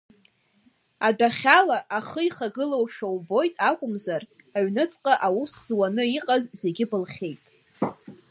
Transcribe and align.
Адәахьала 1.07 1.77
ахы 1.97 2.21
ихагылоушәа 2.25 3.07
убоит 3.15 3.55
акәымзар, 3.69 4.21
аҩнуҵҟа 4.57 5.13
аус 5.27 5.53
зуаны 5.65 6.03
иҟаз 6.17 6.43
зегьы 6.61 6.85
былхьеит. 6.91 7.39